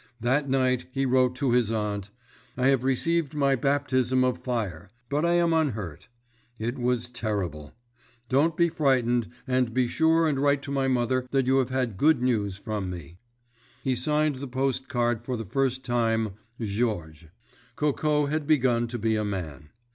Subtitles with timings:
[0.19, 2.09] That night he wrote to his aunt:
[2.57, 6.07] "I have received my baptism of fire, but I am unhurt.
[6.57, 7.75] It was terrible.
[8.27, 11.97] Don't be frightened, and be sure and write to my mother that you have had
[11.97, 13.19] good news from me."
[13.83, 17.29] He signed the post card for the first time "Georges."
[17.75, 19.69] Coco had begun to be a man.